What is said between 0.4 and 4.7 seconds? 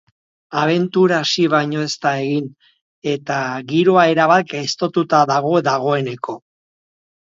Abentura hasi baino ez da egin eta giroa erabat